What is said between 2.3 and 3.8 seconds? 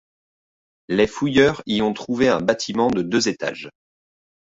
bâtiment de deux étages.